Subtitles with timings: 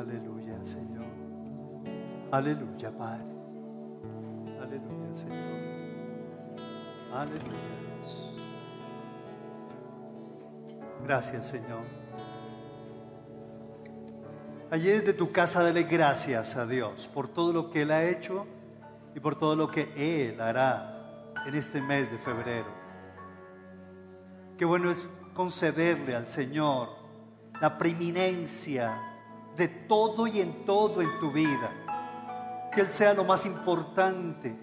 [0.00, 1.04] Aleluya, Señor.
[2.30, 3.24] Aleluya, Padre.
[4.58, 5.60] Aleluya, Señor.
[7.12, 7.50] Aleluya,
[7.82, 8.34] Dios.
[11.04, 11.82] Gracias, Señor.
[14.70, 18.46] Allí desde tu casa dale gracias a Dios por todo lo que Él ha hecho
[19.14, 22.72] y por todo lo que Él hará en este mes de febrero.
[24.56, 26.88] Qué bueno es concederle al Señor
[27.60, 29.09] la preeminencia
[29.56, 31.70] de todo y en todo en tu vida.
[32.72, 34.54] Que Él sea lo más importante,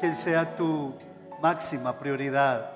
[0.00, 0.94] que Él sea tu
[1.40, 2.70] máxima prioridad,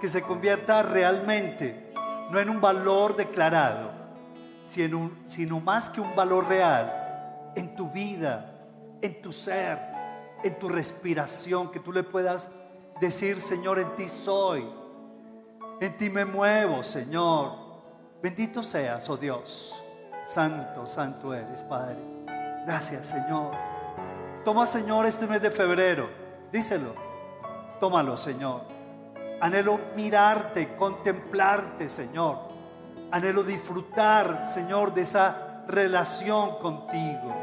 [0.00, 1.92] que se convierta realmente,
[2.30, 3.90] no en un valor declarado,
[4.64, 8.54] sino, sino más que un valor real en tu vida,
[9.00, 9.78] en tu ser,
[10.42, 12.48] en tu respiración, que tú le puedas
[13.00, 14.68] decir, Señor, en ti soy,
[15.80, 17.68] en ti me muevo, Señor.
[18.22, 19.74] Bendito seas, oh Dios.
[20.28, 21.96] Santo, santo eres, Padre.
[22.66, 23.52] Gracias, Señor.
[24.44, 26.10] Toma, Señor, este mes de febrero.
[26.52, 26.92] Díselo.
[27.80, 28.60] Tómalo, Señor.
[29.40, 32.40] Anhelo mirarte, contemplarte, Señor.
[33.10, 37.34] Anhelo disfrutar, Señor, de esa relación contigo.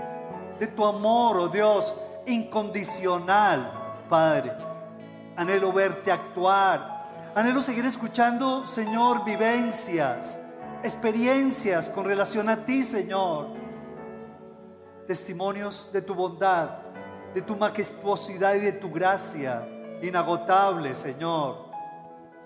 [0.59, 1.91] De tu amor, oh Dios,
[2.27, 3.67] incondicional,
[4.07, 4.51] Padre.
[5.35, 7.07] Anhelo verte actuar.
[7.33, 10.37] Anhelo seguir escuchando, Señor, vivencias,
[10.85, 13.47] experiencias con relación a ti, Señor.
[15.07, 16.69] Testimonios de tu bondad,
[17.33, 19.67] de tu majestuosidad y de tu gracia
[20.01, 21.65] inagotable, Señor.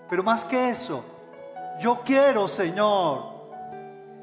[0.08, 1.04] Pero más que eso,
[1.80, 3.40] yo quiero, Señor,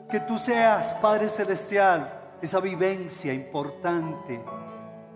[0.09, 4.43] que tú seas, Padre Celestial, esa vivencia importante,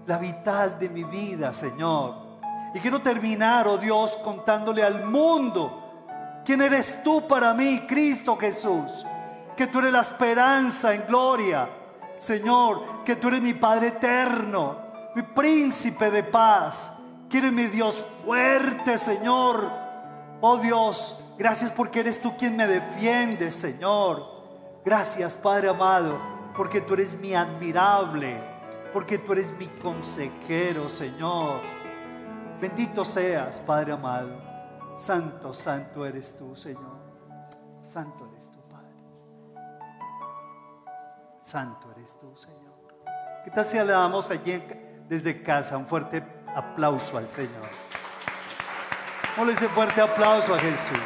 [0.06, 2.40] la vital de mi vida, Señor.
[2.76, 5.81] Y quiero terminar, oh Dios, contándole al mundo
[6.46, 9.06] quién eres tú para mí, Cristo Jesús.
[9.56, 11.70] Que tú eres la esperanza en gloria,
[12.20, 13.04] Señor.
[13.04, 14.78] Que tú eres mi Padre eterno,
[15.16, 16.94] mi príncipe de paz.
[17.30, 19.70] Que eres mi Dios fuerte, Señor.
[20.42, 24.26] Oh Dios, gracias porque eres tú quien me defiende, Señor.
[24.84, 26.18] Gracias, Padre amado,
[26.58, 28.42] porque tú eres mi admirable,
[28.92, 31.62] porque tú eres mi consejero, Señor.
[32.60, 34.51] Bendito seas, Padre amado.
[35.02, 37.02] Santo, santo eres tú, Señor.
[37.88, 38.94] Santo eres tú, Padre.
[41.42, 42.76] Santo eres tú, Señor.
[43.44, 44.62] ¿Qué tal si le damos allí
[45.10, 46.24] desde casa un fuerte
[46.56, 47.68] aplauso al Señor?
[49.44, 51.00] le ese fuerte aplauso a Jesús.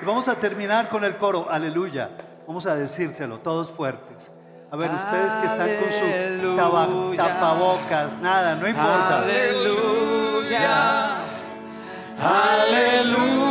[0.00, 2.16] Y vamos a terminar con el coro, aleluya.
[2.46, 4.32] Vamos a decírselo, todos fuertes.
[4.72, 9.22] A ver, ustedes que están con su tapabocas, nada, no importa.
[9.24, 11.16] Aleluya,
[12.22, 13.49] aleluya,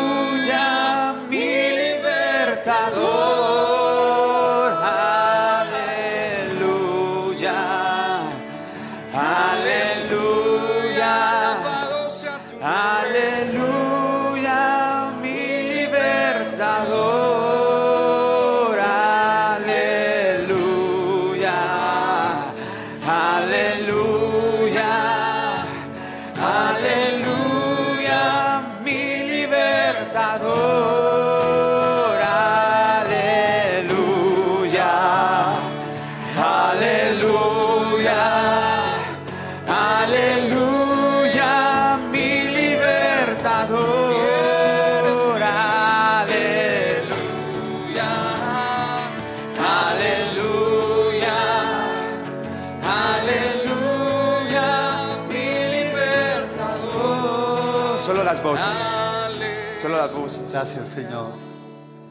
[59.80, 60.52] solo las voces.
[60.52, 61.32] Gracias, Señor.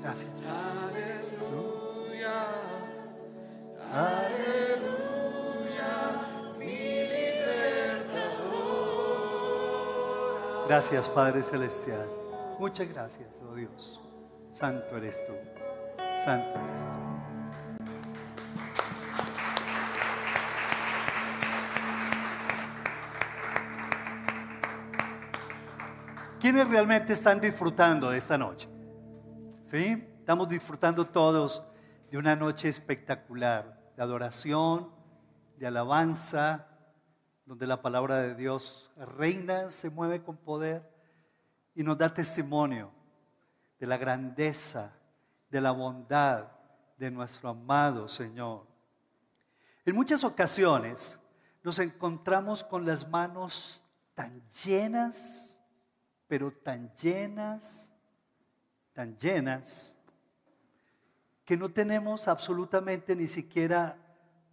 [0.03, 0.31] Gracias.
[10.67, 12.07] Gracias, Padre Celestial.
[12.59, 14.01] Muchas gracias, oh Dios.
[14.53, 15.33] Santo eres tú.
[16.23, 17.18] Santo eres tú.
[26.49, 28.71] ¿Quiénes realmente están disfrutando de esta noche?
[29.67, 30.03] ¿Sí?
[30.21, 31.63] Estamos disfrutando todos
[32.11, 34.91] de una noche espectacular, de adoración,
[35.59, 36.67] de alabanza,
[37.45, 40.91] donde la palabra de Dios reina, se mueve con poder
[41.75, 42.93] y nos da testimonio
[43.79, 44.91] de la grandeza,
[45.51, 46.47] de la bondad
[46.97, 48.67] de nuestro amado Señor.
[49.85, 51.21] En muchas ocasiones
[51.63, 53.85] nos encontramos con las manos
[54.15, 55.48] tan llenas,
[56.29, 57.89] pero tan llenas
[58.99, 59.95] tan llenas,
[61.45, 63.97] que no tenemos absolutamente ni siquiera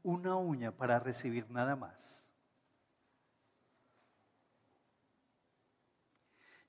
[0.04, 2.24] una uña para recibir nada más.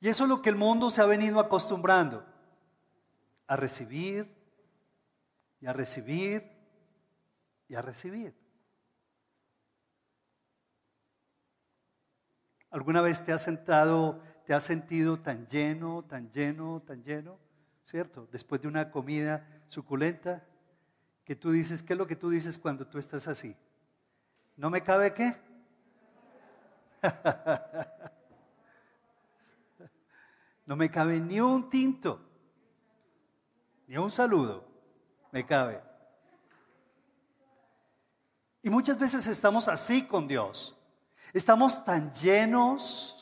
[0.01, 2.25] Y eso es lo que el mundo se ha venido acostumbrando,
[3.47, 4.35] a recibir
[5.61, 6.51] y a recibir
[7.69, 8.35] y a recibir.
[12.71, 17.39] ¿Alguna vez te has sentado, te has sentido tan lleno, tan lleno, tan lleno?
[17.85, 18.29] ¿Cierto?
[18.33, 20.43] Después de una comida suculenta,
[21.25, 23.57] que tú dices, ¿qué es lo que tú dices cuando tú estás así?
[24.57, 25.37] ¿No me cabe qué?
[30.67, 32.21] no me cabe ni un tinto,
[33.89, 34.65] ni un saludo,
[35.33, 35.83] me cabe.
[38.63, 40.79] Y muchas veces estamos así con Dios.
[41.33, 43.16] Estamos tan llenos,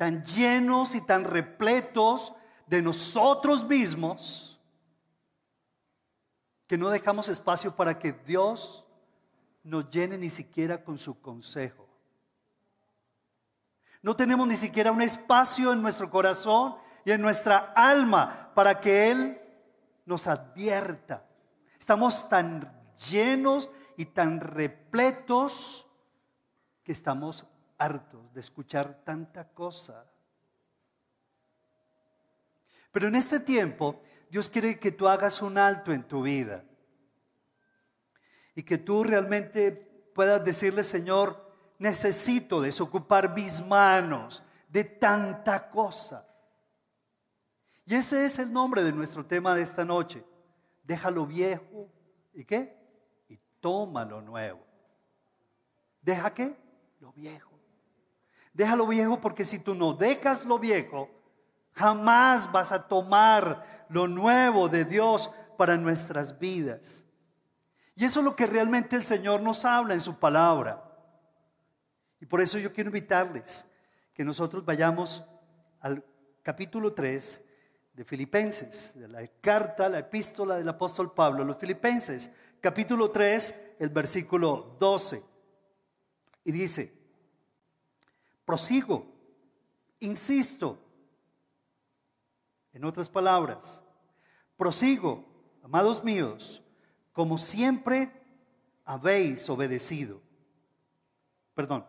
[0.00, 2.32] tan llenos y tan repletos
[2.66, 4.58] de nosotros mismos
[6.66, 8.86] que no dejamos espacio para que Dios
[9.62, 11.86] nos llene ni siquiera con su consejo.
[14.00, 19.10] No tenemos ni siquiera un espacio en nuestro corazón y en nuestra alma para que
[19.10, 19.38] Él
[20.06, 21.26] nos advierta.
[21.78, 22.72] Estamos tan
[23.10, 23.68] llenos
[23.98, 25.86] y tan repletos
[26.84, 27.44] que estamos
[27.80, 30.04] hartos de escuchar tanta cosa.
[32.92, 36.62] Pero en este tiempo, Dios quiere que tú hagas un alto en tu vida
[38.54, 39.72] y que tú realmente
[40.14, 46.26] puedas decirle, Señor, necesito desocupar mis manos de tanta cosa.
[47.86, 50.22] Y ese es el nombre de nuestro tema de esta noche.
[50.84, 51.88] Déjalo viejo
[52.34, 52.76] y qué?
[53.28, 54.60] Y toma lo nuevo.
[56.02, 56.54] ¿Deja qué?
[57.00, 57.49] Lo viejo.
[58.60, 61.08] Déjalo viejo porque si tú no dejas lo viejo,
[61.72, 67.06] jamás vas a tomar lo nuevo de Dios para nuestras vidas.
[67.96, 70.84] Y eso es lo que realmente el Señor nos habla en su palabra.
[72.20, 73.64] Y por eso yo quiero invitarles
[74.12, 75.24] que nosotros vayamos
[75.80, 76.04] al
[76.42, 77.40] capítulo 3
[77.94, 82.28] de Filipenses, de la carta, la epístola del apóstol Pablo, los Filipenses,
[82.60, 85.24] capítulo 3, el versículo 12.
[86.44, 86.99] Y dice,
[88.50, 89.06] prosigo,
[90.00, 90.76] insisto,
[92.72, 93.80] en otras palabras,
[94.56, 95.24] prosigo,
[95.62, 96.60] amados míos,
[97.12, 98.10] como siempre
[98.84, 100.20] habéis obedecido.
[101.54, 101.86] Perdón,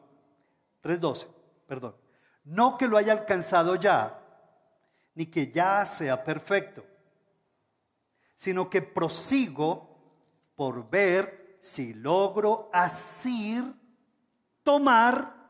[0.83, 1.29] 3.12,
[1.65, 1.95] perdón.
[2.43, 4.19] No que lo haya alcanzado ya,
[5.15, 6.85] ni que ya sea perfecto,
[8.35, 9.97] sino que prosigo
[10.55, 13.63] por ver si logro asir,
[14.61, 15.40] tomar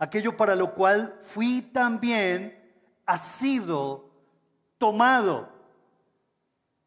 [0.00, 2.58] aquello para lo cual fui también
[3.18, 4.10] sido
[4.78, 5.48] tomado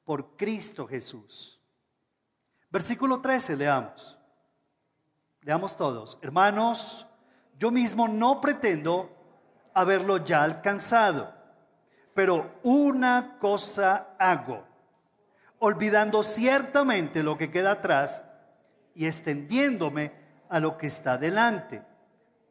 [0.03, 1.61] por Cristo Jesús.
[2.69, 4.17] Versículo 13, leamos.
[5.41, 6.17] Leamos todos.
[6.21, 7.05] Hermanos,
[7.59, 9.09] yo mismo no pretendo
[9.73, 11.33] haberlo ya alcanzado,
[12.13, 14.65] pero una cosa hago,
[15.59, 18.23] olvidando ciertamente lo que queda atrás
[18.95, 20.13] y extendiéndome
[20.49, 21.83] a lo que está delante.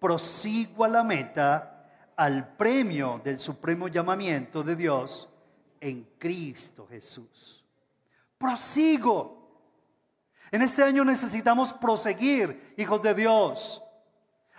[0.02, 5.28] Prosigo a la meta, al premio del supremo llamamiento de Dios
[5.80, 7.64] en Cristo Jesús.
[8.36, 9.42] Prosigo
[10.52, 13.82] en este año necesitamos proseguir, hijos de Dios.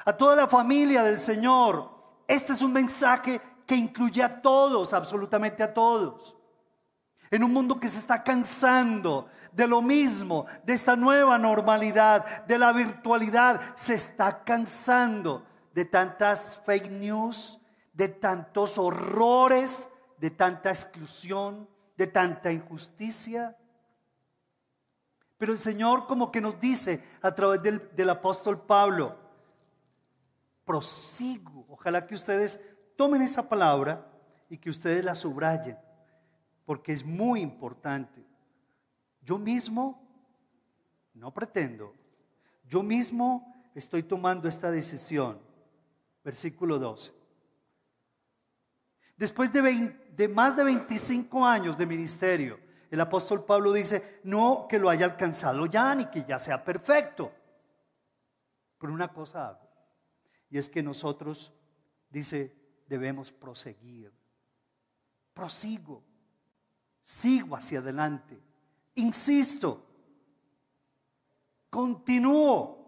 [0.05, 1.91] A toda la familia del Señor,
[2.27, 6.35] este es un mensaje que incluye a todos, absolutamente a todos.
[7.29, 12.57] En un mundo que se está cansando de lo mismo, de esta nueva normalidad, de
[12.57, 17.59] la virtualidad, se está cansando de tantas fake news,
[17.93, 21.67] de tantos horrores, de tanta exclusión,
[21.97, 23.57] de tanta injusticia.
[25.37, 29.17] Pero el Señor como que nos dice a través del, apóstol Pablo,
[30.63, 31.65] prosigo.
[31.69, 32.59] Ojalá que ustedes
[32.95, 34.07] tomen esa palabra
[34.49, 35.77] y que ustedes la subrayen,
[36.65, 38.22] porque es muy importante.
[39.23, 40.01] Yo mismo
[41.13, 41.93] no pretendo,
[42.67, 45.39] yo mismo estoy tomando esta decisión.
[46.23, 47.11] Versículo 12.
[49.17, 54.89] Después de, más de 25 años de ministerio, el apóstol Pablo dice, no que lo
[54.89, 57.31] haya alcanzado ya ni que ya sea perfecto.
[58.77, 59.69] Pero una cosa hago,
[60.49, 61.53] y es que nosotros,
[62.09, 62.55] dice,
[62.87, 64.11] debemos proseguir.
[65.33, 66.03] Prosigo,
[67.01, 68.39] sigo hacia adelante,
[68.95, 69.85] insisto,
[71.69, 72.83] continúo.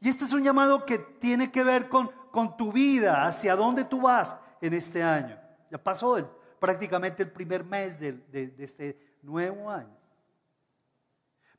[0.00, 2.10] Y este es un llamado que tiene que ver con,
[2.56, 5.38] tu vida, hacia dónde tú vas en este año.
[5.70, 6.26] Ya pasó el
[6.58, 9.96] prácticamente el primer mes de, de este nuevo año.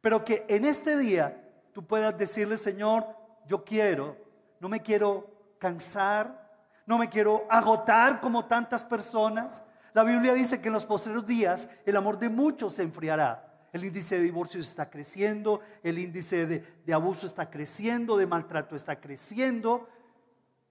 [0.01, 3.05] Pero que en este día tú puedas decirle, Señor,
[3.47, 4.17] yo quiero,
[4.59, 6.43] no me quiero cansar,
[6.85, 9.63] no me quiero agotar como tantas personas.
[9.93, 13.52] La Biblia dice que en los posteriores días el amor de muchos se enfriará.
[13.73, 19.01] El índice de divorcio está creciendo, el índice de, abuso está creciendo, de maltrato está
[19.01, 19.89] creciendo.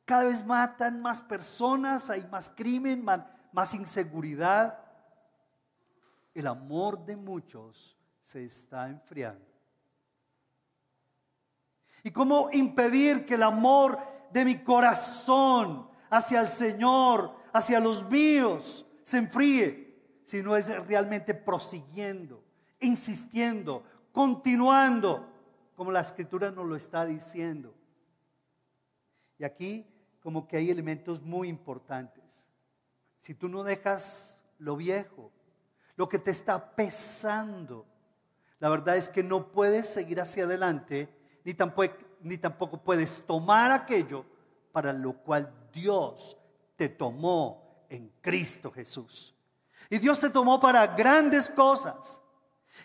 [0.04, 4.78] Cada vez matan más personas, hay más crimen, más, más inseguridad.
[6.32, 9.44] El amor de muchos se está enfriando.
[12.04, 13.98] ¿Y cómo impedir que el amor
[14.30, 20.22] de mi corazón hacia el Señor, hacia los míos, se enfríe?
[20.22, 22.51] Si no es realmente prosiguiendo
[22.82, 25.28] insistiendo, continuando,
[25.74, 27.74] como la escritura nos lo está diciendo.
[29.38, 29.86] Y aquí
[30.22, 32.46] como que hay elementos muy importantes.
[33.18, 35.32] Si tú no dejas lo viejo,
[35.96, 37.86] lo que te está pesando,
[38.60, 41.08] la verdad es que no puedes seguir hacia adelante,
[41.44, 44.24] ni tampoco, ni tampoco puedes tomar aquello
[44.70, 46.36] para lo cual Dios
[46.76, 49.34] te tomó en Cristo Jesús.
[49.90, 52.22] Y Dios te tomó para grandes cosas.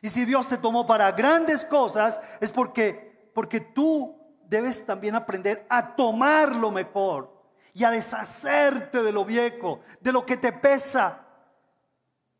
[0.01, 4.15] Y si Dios te tomó para grandes cosas, es porque, porque tú
[4.48, 7.36] debes también aprender a tomar lo mejor
[7.74, 11.25] y a deshacerte de lo viejo, de lo que te pesa,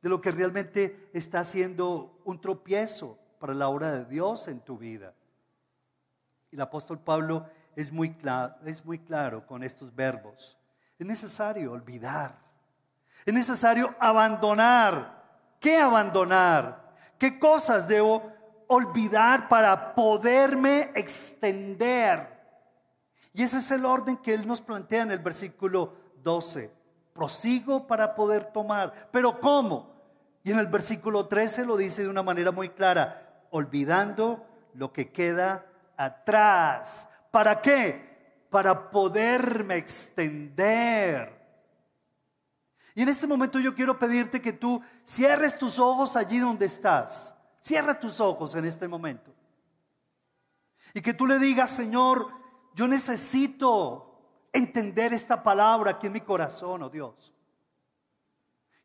[0.02, 4.78] de lo que realmente está haciendo un tropiezo para la obra de Dios en tu
[4.78, 5.14] vida.
[6.52, 10.58] Y el apóstol Pablo es muy claro, es muy claro con estos verbos.
[10.98, 12.40] Es necesario olvidar.
[13.26, 15.24] Es necesario abandonar.
[15.60, 16.87] ¿Qué abandonar?
[17.18, 18.32] ¿Qué cosas debo
[18.68, 22.38] olvidar para poderme extender?
[23.34, 25.94] Y ese es el orden que Él nos plantea en el versículo
[26.24, 26.72] 12.
[27.14, 29.10] Prosigo para poder tomar.
[29.12, 29.96] Pero ¿cómo?
[30.44, 35.12] Y en el versículo 13 lo dice de una manera muy clara, olvidando lo que
[35.12, 35.66] queda
[35.98, 37.10] atrás.
[37.32, 38.46] ¿Para qué?
[38.50, 41.37] Para poderme extender.
[42.98, 47.32] Y en este momento yo quiero pedirte que tú cierres tus ojos allí donde estás.
[47.62, 49.32] Cierra tus ojos en este momento.
[50.96, 52.28] Y que tú le digas, Señor,
[52.74, 54.20] yo necesito
[54.52, 57.32] entender esta palabra aquí en mi corazón, oh Dios.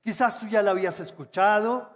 [0.05, 1.91] Quizás tú ya la habías escuchado,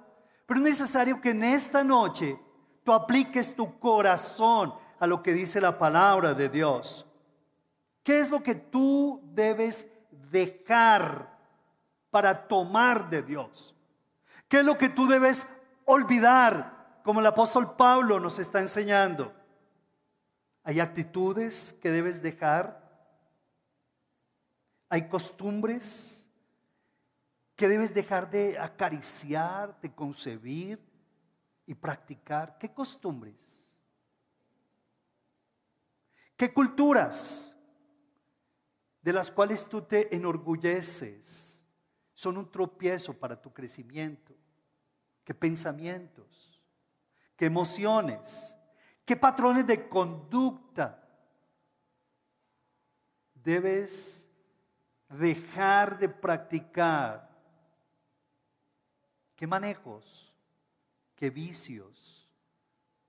[0.46, 2.40] pero es necesario que en esta noche
[2.82, 7.04] tú apliques tu corazón a lo que dice la palabra de Dios.
[8.02, 11.35] ¿Qué es lo que tú debes dejar?
[12.16, 13.76] Para tomar de Dios?
[14.48, 15.46] ¿Qué es lo que tú debes
[15.84, 19.34] olvidar, como el apóstol Pablo nos está enseñando?
[20.62, 22.82] Hay actitudes que debes dejar.
[24.88, 26.26] Hay costumbres
[27.54, 30.80] que debes dejar de acariciar, de concebir
[31.66, 32.56] y practicar.
[32.56, 33.36] ¿Qué costumbres?
[36.34, 37.54] ¿Qué culturas
[39.02, 41.45] de las cuales tú te enorgulleces?
[42.16, 44.34] Son un tropiezo para tu crecimiento.
[45.22, 46.60] ¿Qué pensamientos?
[47.36, 48.56] ¿Qué emociones?
[49.04, 51.06] ¿Qué patrones de conducta
[53.34, 54.26] debes
[55.10, 57.28] dejar de practicar?
[59.36, 60.32] ¿Qué manejos?
[61.14, 62.26] ¿Qué vicios?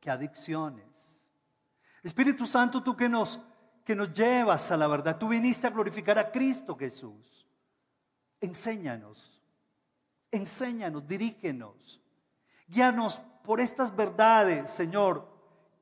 [0.02, 1.32] ¿Qué adicciones?
[2.04, 3.40] Espíritu Santo, tú que nos,
[3.86, 7.37] que nos llevas a la verdad, tú viniste a glorificar a Cristo Jesús.
[8.40, 9.42] Enséñanos,
[10.32, 12.02] enséñanos, dirígenos,
[12.68, 15.28] guíanos por estas verdades, Señor,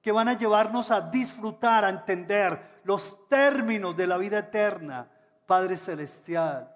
[0.01, 5.09] que van a llevarnos a disfrutar, a entender los términos de la vida eterna,
[5.45, 6.71] Padre Celestial.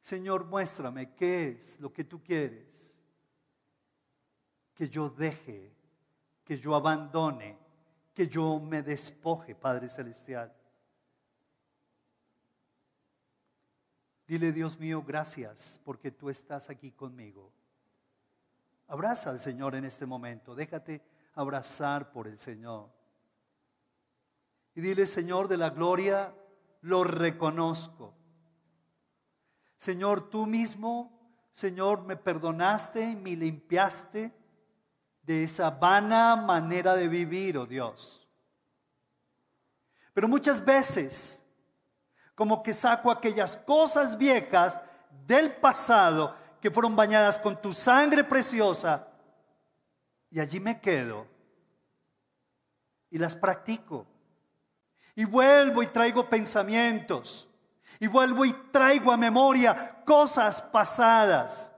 [0.00, 2.98] Señor, muéstrame qué es lo que tú quieres
[4.78, 5.74] que yo deje,
[6.44, 7.58] que yo abandone,
[8.14, 10.54] que yo me despoje, Padre Celestial.
[14.28, 17.50] Dile, Dios mío, gracias porque tú estás aquí conmigo.
[18.86, 21.02] Abraza al Señor en este momento, déjate
[21.34, 22.90] abrazar por el Señor.
[24.74, 26.34] Y dile, Señor de la gloria,
[26.82, 28.14] lo reconozco.
[29.78, 31.18] Señor, tú mismo,
[31.50, 34.34] Señor, me perdonaste y me limpiaste
[35.22, 38.28] de esa vana manera de vivir, oh Dios.
[40.12, 41.42] Pero muchas veces
[42.38, 44.78] como que saco aquellas cosas viejas
[45.26, 49.08] del pasado que fueron bañadas con tu sangre preciosa
[50.30, 51.26] y allí me quedo
[53.10, 54.06] y las practico.
[55.16, 57.48] Y vuelvo y traigo pensamientos
[57.98, 61.72] Y vuelvo y traigo a memoria cosas pasadas.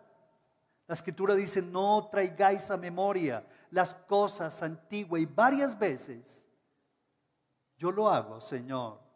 [0.87, 5.23] La escritura dice, no traigáis a memoria las cosas antiguas.
[5.23, 6.47] Y varias veces
[7.79, 9.10] yo lo hago, Señor.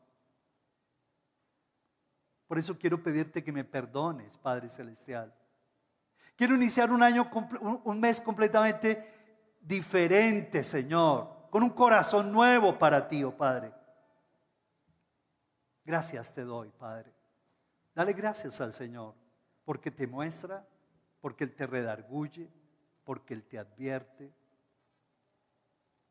[2.47, 5.33] Por eso quiero pedirte que me perdones, Padre Celestial.
[6.37, 7.31] Quiero iniciar un año,
[7.85, 9.13] un mes completamente
[9.61, 13.73] diferente, Señor, con un corazón nuevo para ti, oh Padre.
[15.85, 17.13] Gracias te doy, Padre.
[17.95, 19.15] Dale gracias al Señor,
[19.65, 20.67] porque te muestra,
[21.21, 22.51] porque Él te redarguye,
[23.05, 24.33] porque Él te advierte.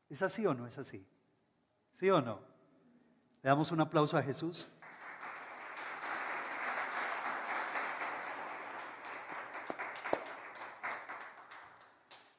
[0.10, 1.06] ¿Es así o no es así?
[1.92, 2.40] ¿Sí o no?
[3.42, 4.70] Le damos un aplauso a Jesús.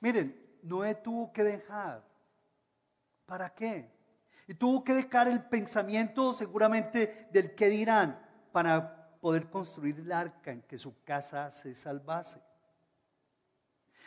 [0.04, 2.04] Miren, Noé tuvo que dejar.
[3.24, 3.90] ¿Para qué?
[4.46, 8.20] Y tuvo que dejar el pensamiento seguramente del que dirán
[8.52, 12.38] para poder construir el arca en que su casa se salvase.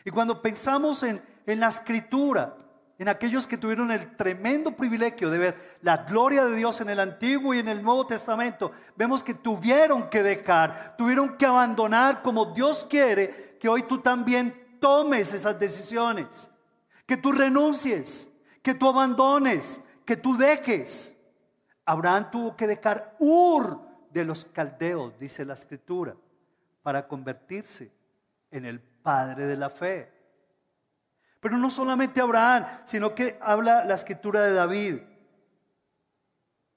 [0.06, 2.56] Y cuando pensamos en, en la escritura,
[3.00, 7.00] en aquellos que tuvieron el tremendo privilegio de ver la gloria de Dios en el
[7.00, 12.54] Antiguo y en el Nuevo Testamento, vemos que tuvieron que dejar, tuvieron que abandonar como
[12.54, 16.50] Dios quiere que hoy tú también tomes esas decisiones,
[17.06, 18.32] que tú renuncies,
[18.62, 21.16] que tú abandones, que tú dejes.
[21.86, 23.82] Abraham tuvo que dejar Ur
[24.12, 26.16] de los caldeos, dice la escritura,
[26.82, 27.92] para convertirse
[28.52, 30.12] en el padre de la fe.
[31.40, 35.00] Pero no solamente Abraham, sino que habla la escritura de David.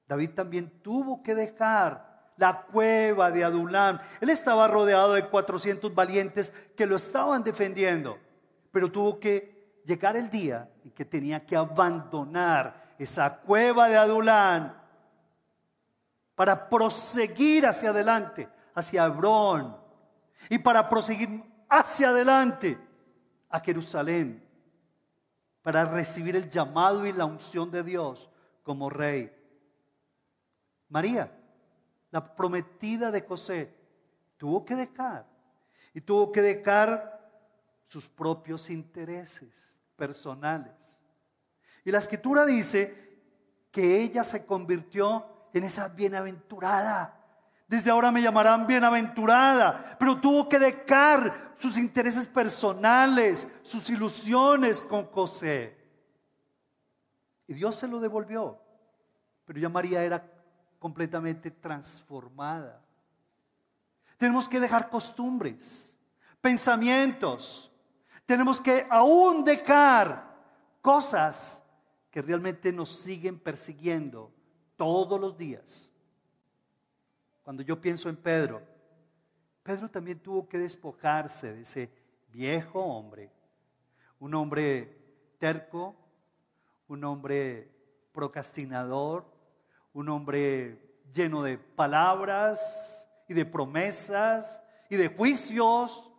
[0.07, 2.10] David también tuvo que dejar
[2.41, 4.01] la cueva de Adulam.
[4.19, 8.19] Él estaba rodeado de 400 valientes que lo estaban defendiendo,
[8.73, 14.75] pero tuvo que llegar el día en que tenía que abandonar esa cueva de Adulam
[16.35, 19.77] para proseguir hacia adelante, hacia Hebrón,
[20.49, 22.79] y para proseguir hacia adelante
[23.51, 24.43] a Jerusalén,
[25.61, 28.31] para recibir el llamado y la unción de Dios
[28.63, 29.31] como rey.
[30.89, 31.31] María
[32.11, 33.75] la prometida de José,
[34.37, 35.27] tuvo que dejar.
[35.93, 37.21] Y tuvo que dejar
[37.87, 40.73] sus propios intereses personales.
[41.85, 43.11] Y la escritura dice
[43.71, 47.17] que ella se convirtió en esa bienaventurada.
[47.67, 55.07] Desde ahora me llamarán bienaventurada, pero tuvo que dejar sus intereses personales, sus ilusiones con
[55.07, 55.77] José.
[57.47, 58.61] Y Dios se lo devolvió.
[59.45, 60.25] Pero ya María era
[60.81, 62.83] completamente transformada.
[64.17, 65.97] Tenemos que dejar costumbres,
[66.41, 67.71] pensamientos.
[68.27, 70.37] Tenemos que aún dejar
[70.83, 71.63] cosas
[72.11, 74.33] que realmente nos siguen persiguiendo
[74.77, 75.89] todos los días.
[77.43, 78.63] Cuando yo pienso en Pedro,
[79.63, 81.93] Pedro también tuvo que despojarse de ese
[82.33, 83.31] viejo hombre,
[84.19, 84.99] un hombre
[85.39, 85.95] terco,
[86.89, 87.71] un hombre
[88.13, 89.25] procrastinador,
[89.93, 90.79] un hombre
[91.13, 96.11] lleno de palabras y de promesas y de juicios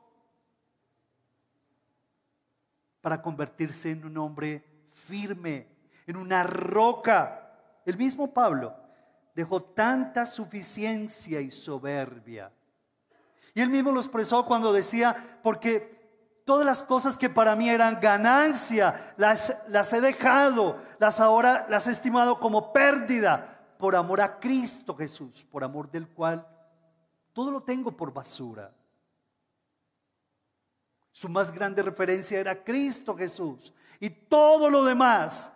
[3.01, 5.67] para convertirse en un hombre firme,
[6.05, 7.51] en una roca.
[7.85, 8.75] El mismo Pablo
[9.33, 12.51] dejó tanta suficiencia y soberbia.
[13.53, 17.99] Y él mismo lo expresó cuando decía, porque todas las cosas que para mí eran
[17.99, 24.39] ganancia, las, las he dejado, las ahora las he estimado como pérdida por amor a
[24.39, 26.47] Cristo Jesús, por amor del cual
[27.33, 28.71] todo lo tengo por basura.
[31.11, 33.73] Su más grande referencia era Cristo Jesús.
[33.99, 35.51] Y todo lo demás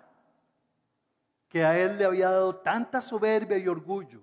[1.47, 4.21] que a él le había dado tanta soberbia y orgullo,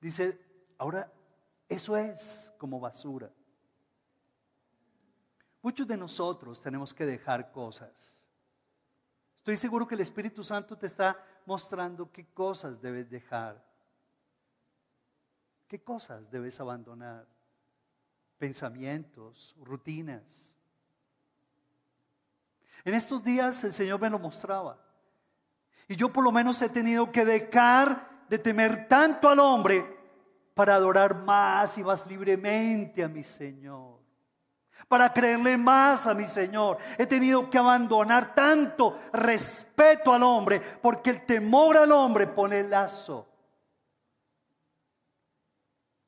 [0.00, 0.40] dice,
[0.78, 1.12] ahora
[1.68, 3.28] eso es como basura.
[5.60, 8.24] Muchos de nosotros tenemos que dejar cosas.
[9.38, 13.62] Estoy seguro que el Espíritu Santo te está mostrando qué cosas debes dejar,
[15.68, 17.26] qué cosas debes abandonar,
[18.38, 20.52] pensamientos, rutinas.
[22.84, 24.78] En estos días el Señor me lo mostraba.
[25.88, 29.84] Y yo por lo menos he tenido que dejar de temer tanto al hombre
[30.54, 34.03] para adorar más y más libremente a mi Señor
[34.88, 36.78] para creerle más a mi Señor.
[36.98, 43.26] He tenido que abandonar tanto respeto al hombre, porque el temor al hombre pone lazo.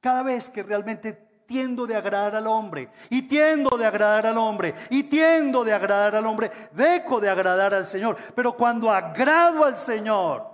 [0.01, 4.75] Cada vez que realmente tiendo de agradar al hombre, y tiendo de agradar al hombre,
[4.91, 8.17] y tiendo de agradar al hombre, dejo de agradar al Señor.
[8.35, 10.45] Pero cuando agrado al Señor,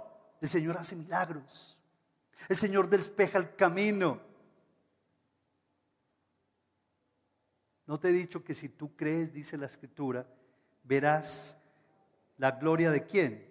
[0.41, 1.77] el Señor hace milagros.
[2.49, 4.21] El Señor despeja el camino.
[7.93, 10.27] No te he dicho que si tú crees, dice la escritura,
[10.83, 11.55] verás
[12.39, 13.47] la gloria de quién?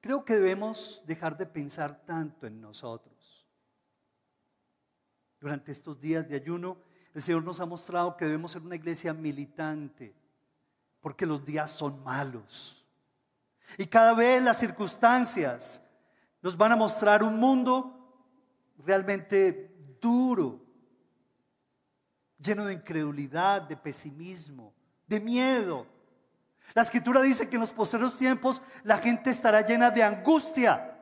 [0.00, 3.46] Creo que debemos dejar de pensar tanto en nosotros.
[5.38, 6.78] Durante estos días de ayuno,
[7.12, 10.14] el Señor nos ha mostrado que debemos ser una iglesia militante,
[11.02, 12.82] porque los días son malos.
[13.76, 15.82] Y cada vez las circunstancias
[16.40, 20.69] nos van a mostrar un mundo realmente duro,
[22.42, 24.72] lleno de incredulidad, de pesimismo,
[25.06, 25.86] de miedo.
[26.74, 30.96] La escritura dice que en los posteriores tiempos la gente estará llena de angustia,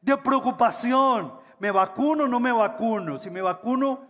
[0.00, 1.38] de preocupación.
[1.58, 3.20] ¿Me vacuno o no me vacuno?
[3.20, 4.06] Si me vacuno,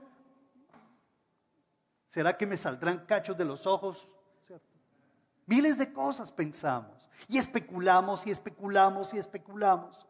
[2.09, 4.09] ¿será que me saldrán cachos de los ojos?
[5.47, 10.07] Miles de cosas pensamos y especulamos y especulamos y especulamos.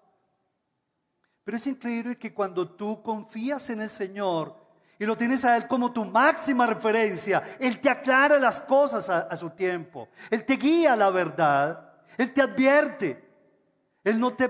[1.43, 4.64] Pero es increíble que cuando tú confías en el Señor
[4.99, 9.35] y lo tienes a Él como tu máxima referencia, Él te aclara las cosas a,
[9.37, 13.23] su tiempo, Él te guía a la verdad, Él te advierte,
[14.05, 14.49] Él no te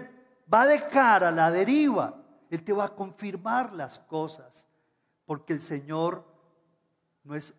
[0.53, 2.15] va a dejar a la deriva,
[2.51, 4.67] Él te va a confirmar las cosas,
[5.25, 6.25] porque el Señor
[7.23, 7.55] no es,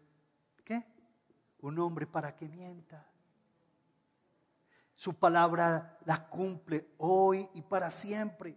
[0.63, 0.85] ¿qué?
[1.61, 3.05] Un hombre para que mienta.
[4.95, 8.55] Su palabra la cumple hoy y para siempre.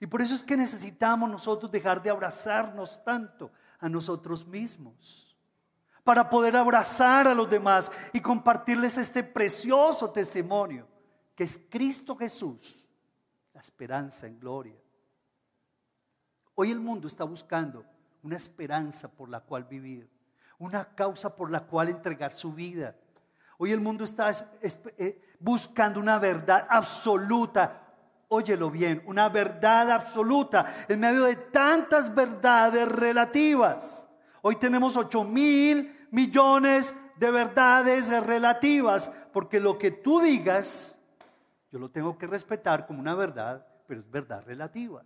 [0.00, 5.36] Y por eso es que necesitamos nosotros dejar de abrazarnos tanto a nosotros mismos,
[6.04, 10.88] para poder abrazar a los demás y compartirles este precioso testimonio,
[11.34, 12.88] que es Cristo Jesús,
[13.54, 14.76] la esperanza en gloria.
[16.54, 17.84] Hoy el mundo está buscando
[18.22, 20.08] una esperanza por la cual vivir,
[20.58, 22.96] una causa por la cual entregar su vida.
[23.58, 27.81] Hoy el mundo está eh, buscando una verdad absoluta,
[28.32, 34.08] óyelo bien, una verdad absoluta en medio de tantas verdades relativas.
[34.40, 40.96] Hoy tenemos 8 mil millones de verdades relativas, porque lo que tú digas,
[41.70, 45.04] yo lo tengo que respetar como una verdad, pero es verdad relativa.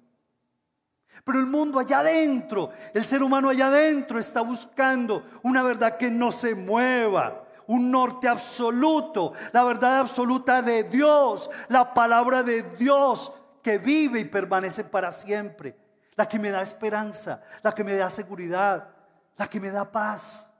[1.24, 6.10] Pero el mundo allá adentro, el ser humano allá adentro está buscando una verdad que
[6.10, 13.32] no se mueva, un norte absoluto, la verdad absoluta de Dios, la palabra de Dios
[13.62, 15.76] que vive y permanece para siempre,
[16.14, 18.88] la que me da esperanza, la que me da seguridad,
[19.36, 20.50] la que me da paz.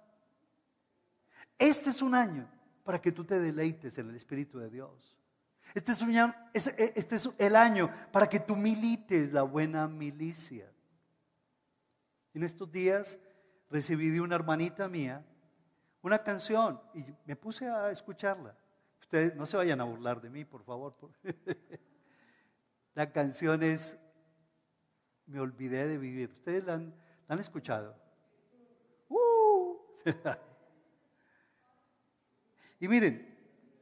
[1.59, 2.49] Este es un año
[2.85, 5.17] para que tú te deleites en el Espíritu de Dios.
[5.75, 6.15] Este es, un,
[6.53, 10.71] este es el año para que tú milites la buena milicia.
[12.35, 13.19] En estos días
[13.71, 15.25] recibí de una hermanita mía
[16.07, 18.57] una canción y me puse a escucharla.
[19.01, 20.95] Ustedes no se vayan a burlar de mí, por favor.
[22.95, 23.99] La canción es
[25.27, 26.31] Me olvidé de vivir.
[26.31, 27.97] ¿Ustedes la han, escuchado?
[29.09, 29.79] ¡Uh!
[32.79, 33.37] y miren,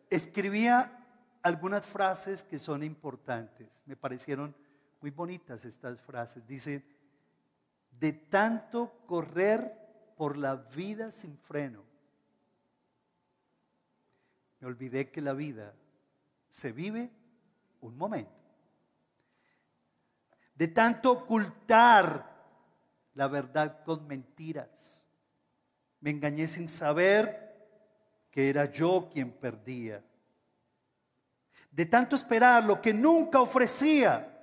[0.08, 1.06] escribía
[1.42, 3.82] algunas frases que son importantes.
[3.84, 4.56] Me parecieron
[5.02, 6.46] muy bonitas estas frases.
[6.46, 6.86] Dice,
[7.90, 11.92] de tanto correr por la vida sin freno,
[14.64, 15.74] me olvidé que la vida
[16.48, 17.10] se vive
[17.82, 18.32] un momento.
[20.54, 22.32] De tanto ocultar
[23.12, 25.04] la verdad con mentiras,
[26.00, 27.54] me engañé sin saber
[28.30, 30.02] que era yo quien perdía.
[31.70, 34.42] De tanto esperar lo que nunca ofrecía.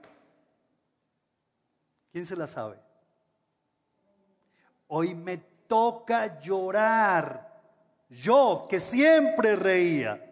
[2.11, 2.79] ¿Quién se la sabe?
[4.85, 7.50] Hoy me toca llorar
[8.11, 10.27] yo que siempre reía,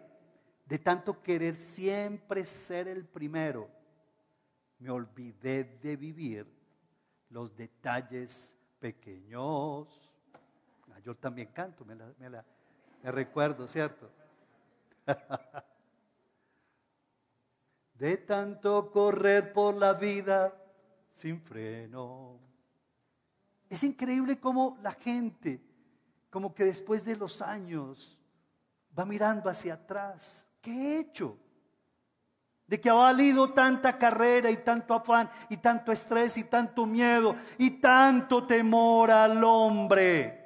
[0.66, 3.68] de tanto querer siempre ser el primero,
[4.78, 6.46] me olvidé de vivir
[7.30, 10.10] los detalles pequeños.
[10.92, 14.10] Ah, yo también canto, me, me recuerdo, ¿cierto?
[17.94, 20.54] de tanto correr por la vida
[21.12, 22.38] sin freno.
[23.68, 25.69] Es increíble cómo la gente
[26.30, 28.16] como que después de los años
[28.96, 30.46] va mirando hacia atrás.
[30.62, 31.36] ¿Qué he hecho?
[32.66, 37.34] De que ha valido tanta carrera y tanto afán y tanto estrés y tanto miedo
[37.58, 40.36] y tanto temor al hombre.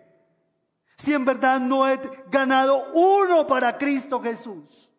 [0.96, 4.90] Si en verdad no he ganado uno para Cristo Jesús.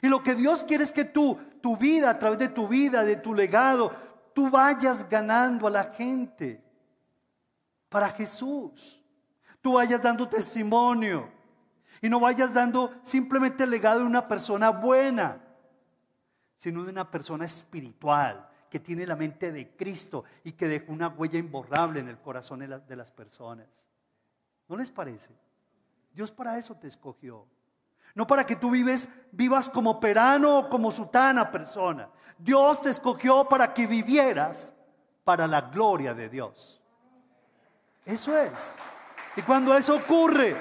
[0.00, 3.04] Y lo que Dios quiere es que tú, tu vida, a través de tu vida,
[3.04, 3.92] de tu legado,
[4.34, 6.62] tú vayas ganando a la gente
[7.90, 9.03] para Jesús
[9.64, 11.26] tú vayas dando testimonio
[12.02, 15.40] y no vayas dando simplemente el legado de una persona buena,
[16.58, 21.08] sino de una persona espiritual que tiene la mente de Cristo y que dejó una
[21.08, 23.88] huella imborrable en el corazón de las personas.
[24.68, 25.30] ¿No les parece?
[26.12, 27.46] Dios para eso te escogió.
[28.14, 32.10] No para que tú vives, vivas como perano o como sutana persona.
[32.36, 34.74] Dios te escogió para que vivieras
[35.24, 36.82] para la gloria de Dios.
[38.04, 38.76] Eso es.
[39.36, 40.56] Y cuando eso ocurre,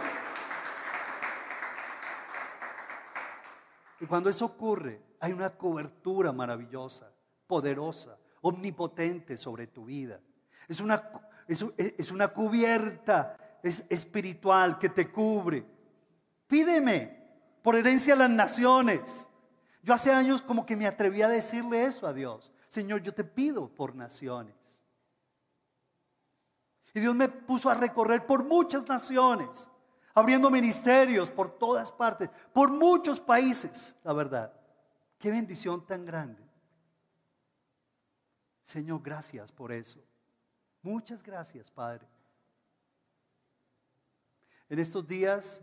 [3.99, 7.11] y cuando eso ocurre, hay una cobertura maravillosa,
[7.47, 10.19] poderosa, omnipotente sobre tu vida.
[10.67, 11.09] Es una,
[11.47, 15.65] es, una cubierta es espiritual que te cubre.
[16.47, 17.23] Pídeme
[17.61, 19.27] por herencia las naciones.
[19.81, 22.51] Yo hace años como que me atreví a decirle eso a Dios.
[22.67, 24.55] Señor, yo te pido por naciones.
[26.93, 29.69] Y Dios me puso a recorrer por muchas naciones,
[30.13, 34.53] abriendo ministerios por todas partes, por muchos países, la verdad.
[35.17, 36.43] Qué bendición tan grande.
[38.63, 40.03] Señor, gracias por eso.
[40.81, 42.07] Muchas gracias, Padre.
[44.69, 45.61] En estos días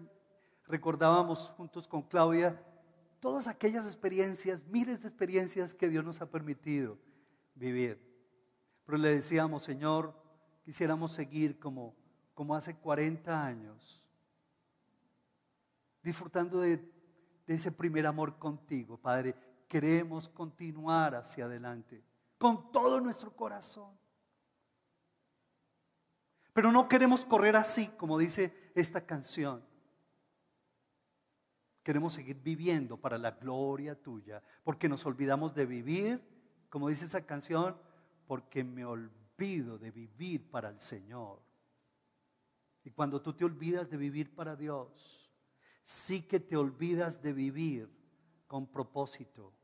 [0.67, 2.61] recordábamos juntos con Claudia
[3.21, 6.99] todas aquellas experiencias, miles de experiencias que Dios nos ha permitido
[7.55, 8.01] vivir.
[8.87, 10.20] Pero le decíamos, Señor,
[10.71, 11.97] quisiéramos seguir como,
[12.33, 14.01] como hace 40 años,
[16.01, 16.81] disfrutando de,
[17.49, 19.35] ese primer amor contigo, Padre.
[19.67, 22.05] Queremos continuar hacia adelante
[22.39, 23.99] con todo nuestro corazón.
[26.53, 29.65] Pero no queremos correr así, como dice esta canción.
[31.83, 36.23] Queremos seguir viviendo para la gloria tuya, porque nos olvidamos de vivir,
[36.69, 37.77] como dice esa canción,
[38.29, 38.85] porque me
[39.41, 41.41] de vivir para el Señor.
[42.85, 45.33] Y cuando tú te olvidas de vivir para Dios,
[45.83, 47.91] sí que te olvidas de vivir
[48.47, 49.55] con propósito.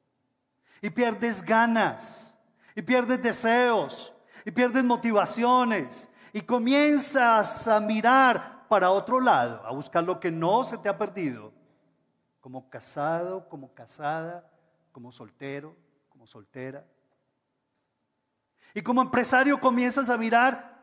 [0.81, 2.35] Y pierdes ganas,
[2.75, 4.15] y pierdes deseos,
[4.47, 10.65] y pierdes motivaciones, y comienzas a mirar para otro lado, a buscar lo que no
[10.65, 11.53] se te ha perdido,
[12.41, 14.51] como casado, como casada,
[14.91, 15.77] como soltero,
[16.09, 16.87] como soltera.
[18.77, 20.79] Y como empresario comienzas a mirar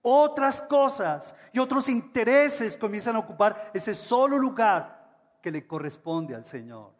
[0.00, 6.44] otras cosas y otros intereses comienzan a ocupar ese solo lugar que le corresponde al
[6.44, 6.92] Señor.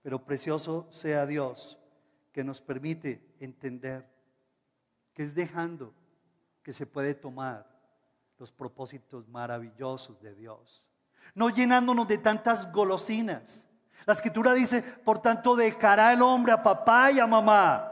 [0.00, 1.78] Pero precioso sea Dios
[2.32, 4.08] que nos permite entender
[5.12, 5.92] que es dejando
[6.62, 7.68] que se puede tomar
[8.38, 10.82] los propósitos maravillosos de Dios.
[11.34, 13.66] No llenándonos de tantas golosinas.
[14.06, 17.90] La escritura dice, por tanto, dejará el hombre a papá y a mamá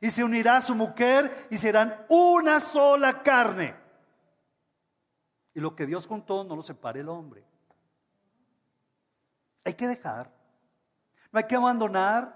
[0.00, 3.74] y se unirá a su mujer y serán una sola carne.
[5.54, 7.44] Y lo que Dios juntó no lo separe el hombre.
[9.64, 10.32] Hay que dejar.
[11.32, 12.34] No hay que abandonar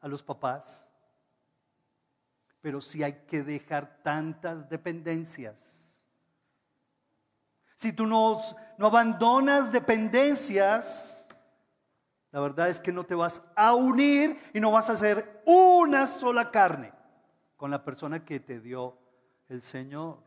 [0.00, 0.92] a los papás
[2.62, 5.56] pero sí hay que dejar tantas dependencias.
[7.74, 8.40] Si tú no,
[8.78, 11.21] no abandonas dependencias,
[12.32, 16.06] la verdad es que no te vas a unir y no vas a hacer una
[16.06, 16.92] sola carne
[17.58, 18.96] con la persona que te dio
[19.50, 20.18] el Señor.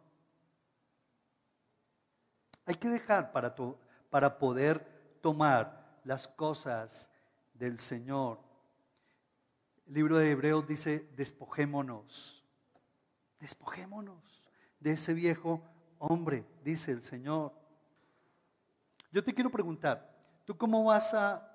[2.67, 3.55] Hay que dejar para,
[4.11, 7.09] para poder tomar las cosas
[7.55, 8.39] del Señor.
[9.87, 12.43] El libro de Hebreos dice, despojémonos,
[13.39, 14.43] despojémonos
[14.79, 15.63] de ese viejo
[15.97, 17.51] hombre, dice el Señor.
[19.11, 20.15] Yo te quiero preguntar,
[20.45, 21.54] ¿tú cómo vas a,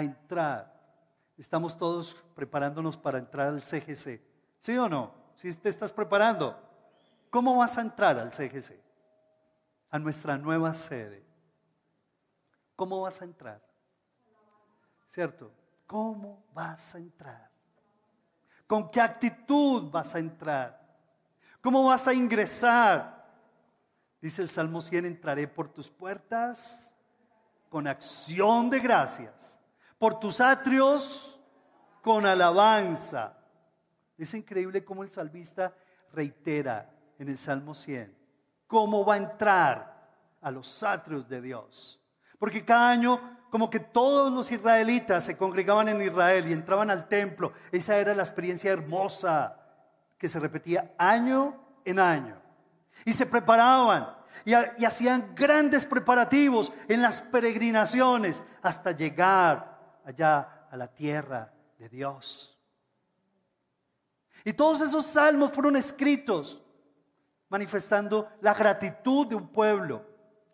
[0.00, 0.72] entrar?
[1.36, 4.22] Estamos todos preparándonos para entrar al CGC,
[4.60, 5.12] ¿sí o no?
[5.36, 6.58] Si te estás preparando,
[7.28, 8.80] ¿cómo vas a entrar al CGC?
[9.90, 11.24] A nuestra nueva sede.
[12.76, 13.60] ¿Cómo vas a entrar?
[15.08, 15.52] ¿Cierto?
[15.86, 17.50] ¿Cómo vas a entrar?
[18.66, 20.80] ¿Con qué actitud vas a entrar?
[21.60, 23.22] ¿Cómo vas a ingresar?
[24.20, 26.94] Dice el Salmo 100, entraré por tus puertas
[27.68, 29.58] con acción de gracias,
[30.02, 31.38] por tus atrios
[32.02, 33.38] con alabanza.
[34.18, 35.72] Es increíble cómo el salmista
[36.12, 38.12] reitera en el Salmo 100
[38.66, 40.10] cómo va a entrar
[40.40, 42.00] a los atrios de Dios.
[42.40, 47.06] Porque cada año como que todos los israelitas se congregaban en Israel y entraban al
[47.06, 47.52] templo.
[47.70, 49.56] Esa era la experiencia hermosa
[50.18, 52.42] que se repetía año en año.
[53.04, 59.71] Y se preparaban y, hacían grandes preparativos en las peregrinaciones hasta llegar
[60.04, 62.58] allá a la tierra de Dios.
[64.44, 66.60] Y todos esos salmos fueron escritos
[67.48, 70.04] manifestando la gratitud de un pueblo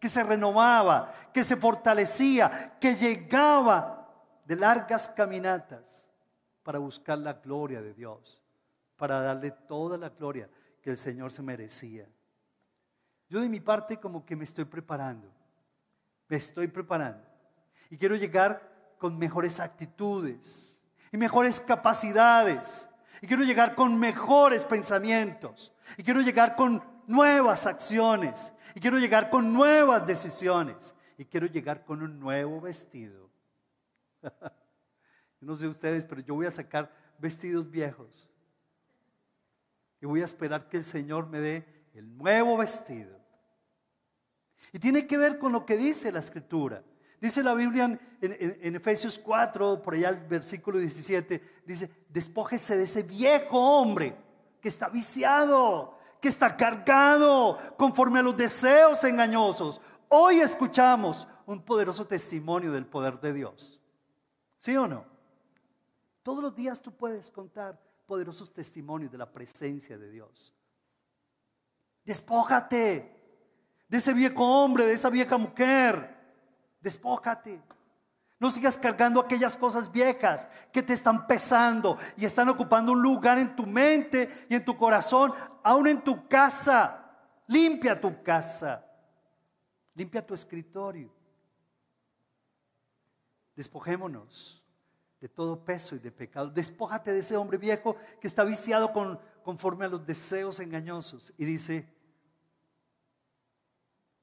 [0.01, 4.09] que se renovaba, que se fortalecía, que llegaba
[4.45, 6.09] de largas caminatas
[6.63, 8.43] para buscar la gloria de Dios,
[8.97, 10.49] para darle toda la gloria
[10.83, 12.07] que el Señor se merecía.
[13.29, 15.31] Yo de mi parte como que me estoy preparando,
[16.29, 17.25] me estoy preparando
[17.91, 20.79] y quiero llegar con mejores actitudes
[21.13, 22.89] y mejores capacidades
[23.21, 29.31] y quiero llegar con mejores pensamientos y quiero llegar con nuevas acciones y quiero llegar
[29.31, 33.29] con nuevas decisiones y quiero llegar con un nuevo vestido.
[35.41, 38.29] no sé ustedes, pero yo voy a sacar vestidos viejos
[40.01, 43.19] y voy a esperar que el Señor me dé el nuevo vestido.
[44.73, 46.85] Y tiene que ver con lo que dice la Escritura.
[47.21, 53.03] Dice la Biblia en, Efesios 4, por allá el versículo 17, dice, despójese de ese
[53.03, 54.17] viejo hombre
[54.61, 59.81] que está viciado, que está cargado conforme a los deseos engañosos.
[60.09, 63.81] Hoy escuchamos un poderoso testimonio del poder de Dios.
[64.61, 65.05] ¿Sí o no?
[66.23, 70.55] Todos los días tú puedes contar poderosos testimonios de la presencia de Dios.
[72.05, 73.17] Despójate
[73.89, 76.18] de ese viejo hombre, de esa vieja mujer
[76.81, 77.63] Despójate.
[78.41, 83.37] No sigas cargando aquellas cosas viejas que te están pesando y están ocupando un lugar
[83.39, 87.05] en tu mente y en tu corazón, aún en tu casa.
[87.49, 88.85] Limpia tu casa.
[89.95, 91.13] Limpia tu escritorio.
[93.57, 94.63] Despojémonos
[95.21, 96.49] de todo peso y de pecado.
[96.49, 101.33] Despójate de ese hombre viejo que está viciado con, conforme a los deseos engañosos.
[101.37, 101.93] Y dice,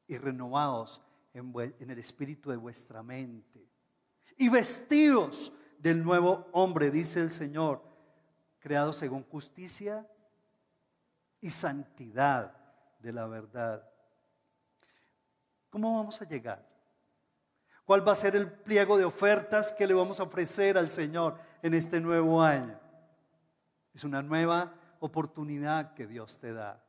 [0.08, 1.02] y renovados
[1.36, 3.70] en, el espíritu de vuestra mente.
[4.38, 7.84] Y vestidos del nuevo hombre, dice el Señor,
[8.60, 10.08] creado según justicia
[11.42, 12.56] y santidad
[13.00, 13.88] de la verdad.
[15.70, 16.66] ¿Cómo vamos a llegar?
[17.84, 21.38] ¿Cuál va a ser el pliego de ofertas que le vamos a ofrecer al Señor
[21.62, 22.80] en este nuevo año?
[23.94, 26.82] Es una nueva oportunidad que Dios te da.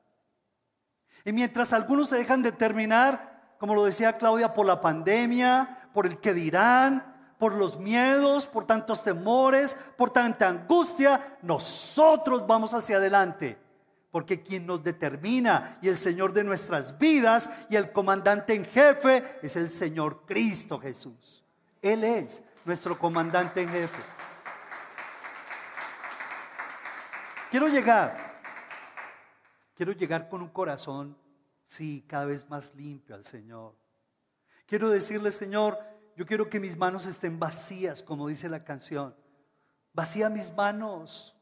[1.24, 6.18] Y mientras algunos se dejan determinar como lo decía Claudia, por la pandemia, por el
[6.18, 13.58] que dirán, por los miedos, por tantos temores, por tanta angustia, nosotros vamos hacia adelante.
[14.10, 19.38] Porque quien nos determina y el Señor de nuestras vidas y el comandante en jefe
[19.42, 21.44] es el Señor Cristo Jesús.
[21.82, 24.02] Él es nuestro comandante en jefe.
[27.50, 28.40] Quiero llegar,
[29.76, 31.16] quiero llegar con un corazón
[31.68, 33.74] sí, cada vez más limpio al Señor.
[34.66, 35.78] Quiero decirle, Señor,
[36.16, 39.14] yo quiero que mis manos estén vacías, como dice la canción.
[39.92, 41.36] Vacía mis manos.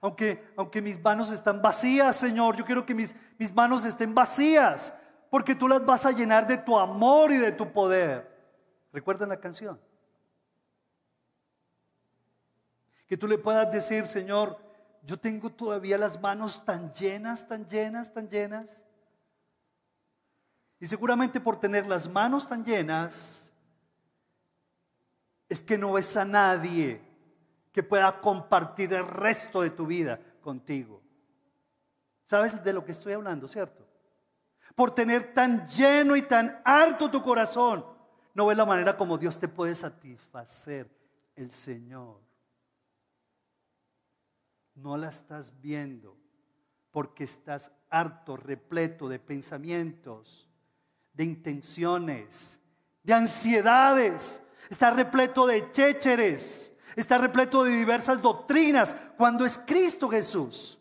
[0.00, 4.92] Aunque, aunque mis manos están vacías, Señor, yo quiero que mis, mis manos estén vacías,
[5.30, 8.34] porque tú las vas a llenar de tu amor y de tu poder.
[8.92, 9.80] ¿Recuerdan la canción?
[13.06, 14.58] Que tú le puedas decir, Señor,
[15.04, 18.85] yo tengo todavía las manos tan llenas, tan llenas, tan llenas
[20.78, 23.52] y seguramente por tener las manos tan llenas,
[25.48, 27.00] es que no ves a nadie
[27.72, 31.02] que pueda compartir el resto de tu vida contigo.
[32.26, 33.86] ¿Sabes de lo que estoy hablando, cierto?
[34.74, 37.84] Por tener tan lleno y tan harto tu corazón,
[38.34, 40.90] no ves la manera como Dios te puede satisfacer,
[41.36, 42.20] el Señor.
[44.74, 46.16] No la estás viendo
[46.90, 50.45] porque estás harto, repleto de pensamientos
[51.16, 52.60] de intenciones,
[53.02, 60.78] de ansiedades, está repleto de chécheres, está repleto de diversas doctrinas, cuando es Cristo Jesús.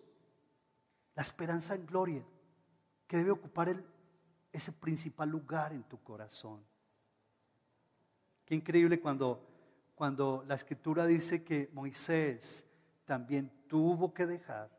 [1.15, 2.25] La esperanza en gloria
[3.07, 3.81] que debe ocupar
[4.51, 6.61] ese principal lugar en tu corazón.
[8.43, 9.41] Qué increíble cuando,
[9.95, 12.67] cuando la escritura dice que Moisés
[13.05, 14.74] también tuvo que dejar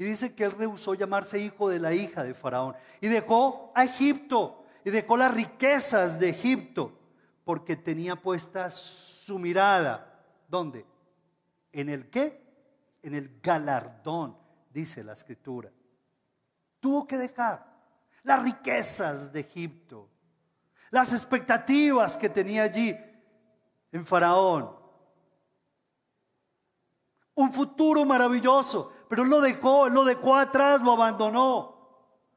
[0.00, 2.74] y dice que él rehusó llamarse hijo de la hija de Faraón.
[3.02, 4.64] Y dejó a Egipto.
[4.82, 6.98] Y dejó las riquezas de Egipto.
[7.44, 10.24] Porque tenía puesta su mirada.
[10.48, 10.86] ¿Dónde?
[11.70, 12.42] ¿En el qué?
[13.02, 14.38] En el galardón,
[14.72, 15.70] dice la escritura.
[16.80, 17.66] Tuvo que dejar
[18.22, 20.08] las riquezas de Egipto.
[20.90, 22.96] Las expectativas que tenía allí
[23.92, 24.80] en Faraón
[27.40, 31.74] un futuro maravilloso, pero lo dejó, lo dejó atrás, lo abandonó,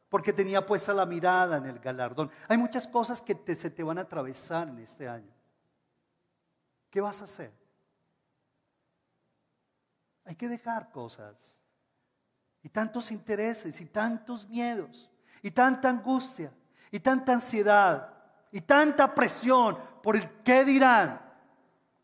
[0.10, 2.32] porque tenía puesta la mirada en el galardón.
[2.48, 5.32] Hay muchas cosas que se te van a atravesar en este año.
[6.90, 7.54] ¿Qué vas a hacer?
[10.26, 11.60] Hay que dejar cosas.
[12.64, 15.12] Y tantos intereses, y tantos miedos,
[15.44, 16.52] y tanta angustia,
[16.90, 18.16] y tanta ansiedad,
[18.52, 21.22] y tanta presión por el qué dirán.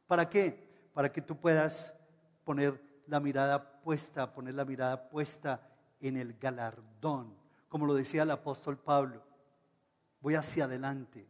[0.05, 0.91] ¿Para qué?
[0.93, 1.91] Para que tú puedas
[2.43, 5.61] poner la mirada puesta, poner la mirada puesta
[5.99, 7.35] en el galardón,
[7.67, 9.23] como lo decía el apóstol Pablo.
[10.21, 11.27] Voy hacia adelante,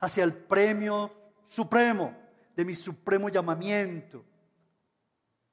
[0.00, 1.12] hacia el premio
[1.46, 2.14] supremo
[2.54, 4.24] de mi supremo llamamiento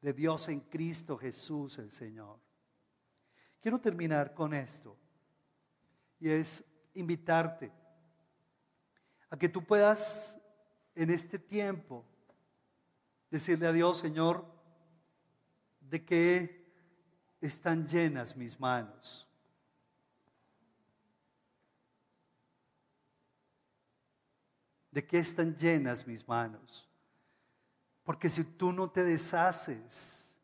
[0.02, 2.40] de Dios en Cristo Jesús el Señor.
[3.60, 4.96] Quiero terminar con esto
[6.20, 7.72] y es invitarte
[9.30, 10.40] a que tú puedas
[10.94, 12.06] en este tiempo
[13.30, 14.46] decirle a Dios, Señor,
[15.96, 16.66] de qué
[17.40, 19.26] están llenas mis manos.
[24.92, 26.86] ¿De qué están llenas mis manos?
[28.04, 30.38] Porque si tú no te deshaces,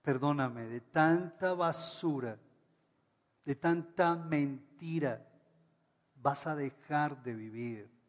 [0.00, 2.38] perdóname, de tanta basura,
[3.44, 5.22] de tanta mentira,
[6.14, 7.99] vas a dejar de vivir.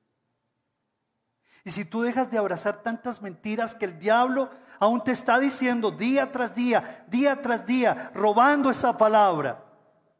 [1.63, 4.49] Y si tú dejas de abrazar tantas mentiras que el diablo
[4.79, 9.63] aún te está diciendo día tras día, día tras día, robando esa palabra,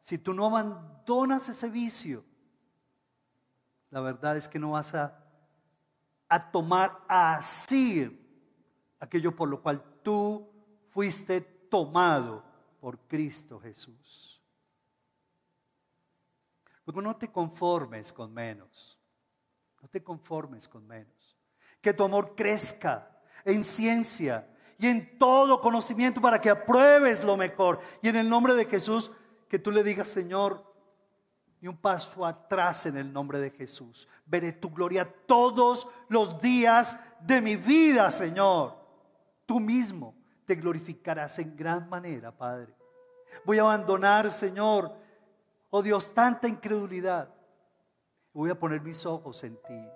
[0.00, 2.24] si tú no abandonas ese vicio,
[3.90, 5.18] la verdad es que no vas a,
[6.28, 8.18] a tomar así
[9.00, 10.48] aquello por lo cual tú
[10.90, 12.44] fuiste tomado
[12.80, 14.40] por Cristo Jesús.
[16.86, 18.98] Luego no te conformes con menos,
[19.80, 21.21] no te conformes con menos
[21.82, 23.10] que tu amor crezca
[23.44, 27.80] en ciencia y en todo conocimiento para que apruebes lo mejor.
[28.00, 29.10] Y en el nombre de Jesús,
[29.48, 30.64] que tú le digas, Señor,
[31.60, 34.08] y un paso atrás en el nombre de Jesús.
[34.26, 38.76] Veré tu gloria todos los días de mi vida, Señor.
[39.46, 42.74] Tú mismo te glorificarás en gran manera, Padre.
[43.44, 44.92] Voy a abandonar, Señor,
[45.70, 47.32] oh Dios, tanta incredulidad.
[48.32, 49.88] Voy a poner mis ojos en ti.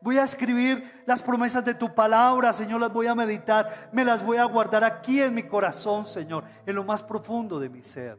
[0.00, 4.24] Voy a escribir las promesas de tu palabra, Señor, las voy a meditar, me las
[4.24, 8.18] voy a guardar aquí en mi corazón, Señor, en lo más profundo de mi ser.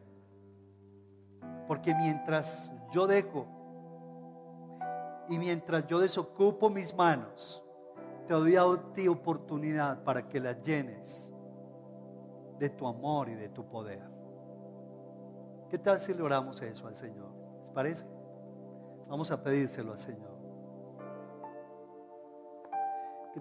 [1.67, 3.47] Porque mientras yo dejo
[5.29, 7.63] y mientras yo desocupo mis manos,
[8.27, 8.63] te doy a
[8.93, 11.33] ti oportunidad para que las llenes
[12.59, 14.03] de tu amor y de tu poder.
[15.69, 17.31] ¿Qué tal si le oramos eso al Señor?
[17.63, 18.05] ¿Les parece?
[19.07, 20.38] Vamos a pedírselo al Señor.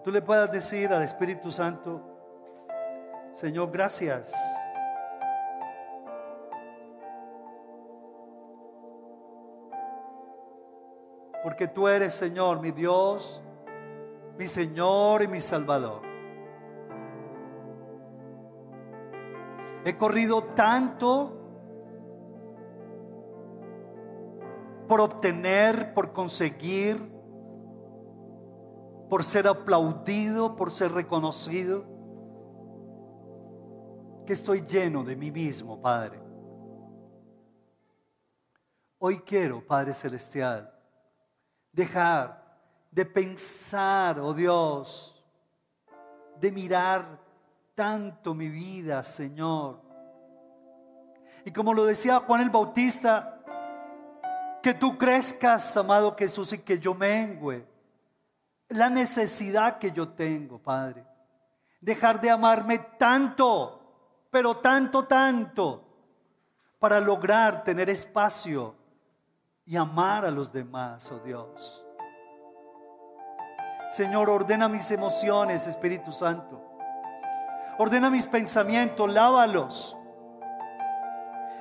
[0.03, 2.01] Tú le puedas decir al Espíritu Santo,
[3.35, 4.33] Señor, gracias.
[11.43, 13.43] Porque tú eres, Señor, mi Dios,
[14.37, 16.03] mi Señor y mi Salvador.
[19.85, 21.35] He corrido tanto
[24.87, 27.18] por obtener, por conseguir,
[29.09, 31.85] por ser aplaudido, por ser reconocido,
[34.27, 36.21] que estoy lleno de mí mismo, Padre.
[38.99, 40.75] Hoy quiero, Padre Celestial,
[41.73, 42.45] dejar
[42.91, 45.25] de pensar, oh Dios,
[46.39, 47.19] de mirar
[47.75, 49.81] tanto mi vida, Señor.
[51.45, 53.41] Y como lo decía Juan el Bautista,
[54.63, 57.67] que tú crezcas, amado Jesús, y que yo mengüe
[58.69, 61.05] la necesidad que yo tengo, Padre.
[61.81, 65.85] Dejar de amarme tanto, pero tanto, tanto,
[66.79, 68.75] para lograr tener espacio
[69.65, 71.85] y amar a los demás, oh Dios.
[73.91, 76.63] Señor, ordena mis emociones, Espíritu Santo.
[77.79, 79.97] Ordena mis pensamientos, lávalos.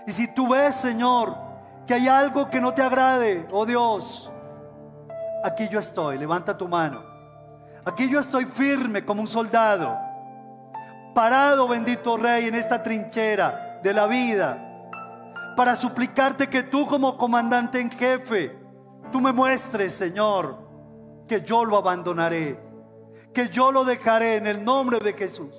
[0.05, 1.37] Y si tú ves, Señor,
[1.85, 4.31] que hay algo que no te agrade, oh Dios,
[5.43, 7.03] aquí yo estoy, levanta tu mano.
[7.85, 9.97] Aquí yo estoy firme como un soldado,
[11.15, 14.57] parado, bendito Rey, en esta trinchera de la vida,
[15.55, 18.57] para suplicarte que tú como comandante en jefe,
[19.11, 20.57] tú me muestres, Señor,
[21.27, 22.59] que yo lo abandonaré,
[23.33, 25.55] que yo lo dejaré en el nombre de Jesús.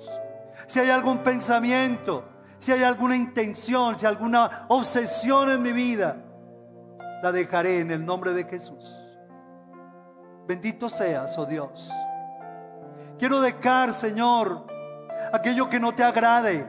[0.67, 2.25] Si hay algún pensamiento,
[2.59, 6.17] si hay alguna intención, si hay alguna obsesión en mi vida,
[7.23, 8.98] la dejaré en el nombre de Jesús.
[10.49, 11.91] Bendito seas, oh Dios.
[13.19, 14.65] Quiero dejar, Señor,
[15.31, 16.65] aquello que no te agrade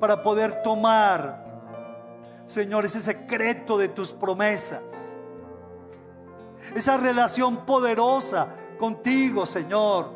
[0.00, 1.44] para poder tomar,
[2.46, 5.12] Señor, ese secreto de tus promesas.
[6.74, 8.48] Esa relación poderosa
[8.78, 10.12] contigo, Señor,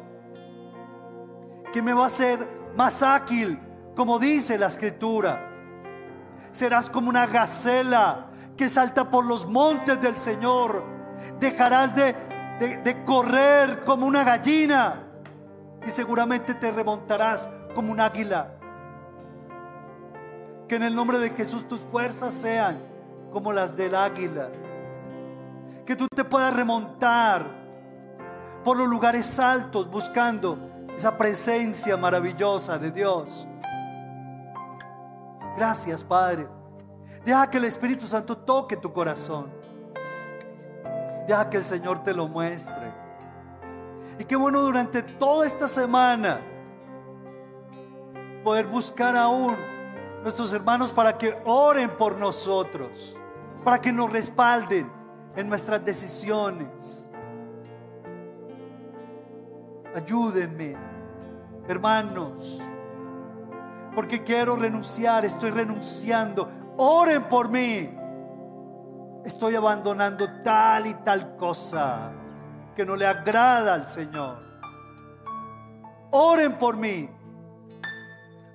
[1.74, 2.38] que me va a hacer
[2.74, 3.60] más ágil,
[3.94, 5.52] como dice la escritura.
[6.52, 10.99] Serás como una gacela que salta por los montes del Señor
[11.38, 12.14] Dejarás de,
[13.04, 15.02] correr como una gallina
[15.86, 18.52] y seguramente te remontarás como un águila.
[20.68, 22.78] Que en el nombre de Jesús tus fuerzas sean
[23.32, 24.48] como las del águila.
[25.86, 27.46] Que tú te puedas remontar
[28.64, 30.58] por los lugares altos buscando
[30.96, 33.46] esa presencia maravillosa de Dios.
[35.56, 36.46] Gracias, Padre.
[37.24, 39.59] Deja que el Espíritu Santo toque tu corazón.
[41.30, 42.92] Deja que el Señor te lo muestre.
[44.18, 46.40] Y qué bueno durante toda esta semana
[48.42, 49.56] poder buscar aún
[50.24, 53.16] nuestros hermanos para que oren por nosotros,
[53.62, 54.90] para que nos respalden
[55.36, 57.08] en nuestras decisiones.
[59.94, 60.74] Ayúdenme,
[61.68, 62.60] hermanos,
[63.94, 66.50] porque quiero renunciar, estoy renunciando.
[66.76, 67.99] Oren por mí.
[69.24, 72.10] Estoy abandonando tal y tal cosa
[72.74, 74.38] que no le agrada al Señor.
[76.10, 77.08] Oren por mí,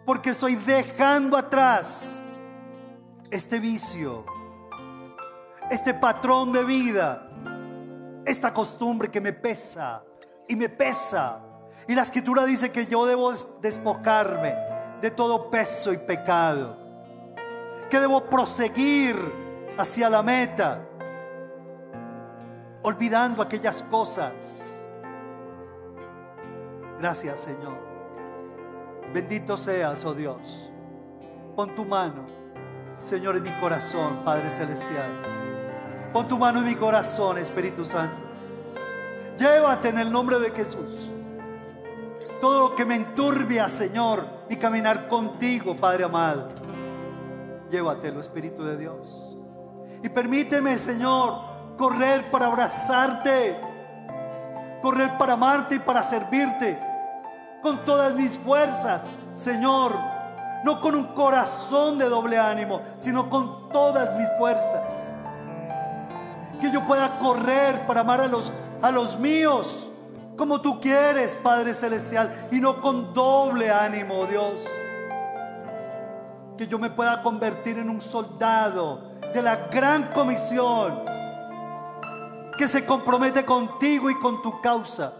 [0.05, 2.19] porque estoy dejando atrás
[3.29, 4.25] este vicio,
[5.69, 7.29] este patrón de vida,
[8.25, 10.03] esta costumbre que me pesa
[10.47, 11.41] y me pesa.
[11.87, 14.55] Y la escritura dice que yo debo despojarme
[14.99, 16.75] de todo peso y pecado,
[17.91, 19.44] que debo proseguir
[19.77, 20.81] hacia la meta,
[22.83, 24.71] olvidando aquellas cosas.
[26.99, 27.77] Gracias Señor.
[29.13, 30.69] Bendito seas, oh Dios.
[31.55, 32.25] Pon tu mano,
[33.03, 35.09] Señor, en mi corazón, Padre Celestial.
[36.11, 38.15] Pon tu mano en mi corazón, Espíritu Santo.
[39.37, 41.09] Llévate en el nombre de Jesús.
[42.41, 46.49] Todo lo que me enturbia, Señor, mi caminar contigo, Padre amado.
[47.69, 49.24] Llévatelo, Espíritu de Dios.
[50.05, 51.39] Y permíteme, Señor,
[51.75, 53.59] correr para abrazarte,
[54.79, 56.79] correr para amarte y para servirte
[57.59, 59.93] con todas mis fuerzas, Señor.
[60.63, 65.11] No con un corazón de doble ánimo, sino con todas mis fuerzas.
[66.61, 68.51] Que yo pueda correr para amar a los,
[68.83, 69.87] a los míos
[70.37, 74.67] como tú quieres, Padre Celestial, y no con doble ánimo, Dios.
[76.59, 81.03] Que yo me pueda convertir en un soldado de la gran comisión
[82.57, 85.13] que se compromete contigo y con tu causa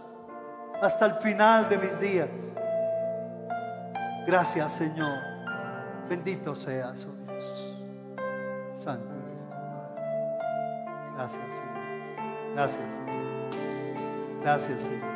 [0.80, 2.30] hasta el final de mis días.
[4.26, 5.18] Gracias, Señor.
[6.08, 7.76] Bendito seas, oh Dios.
[8.74, 9.54] Santo eres tu.
[11.16, 12.54] Gracias, Señor.
[12.54, 14.40] Gracias, Señor.
[14.42, 15.15] Gracias, Señor.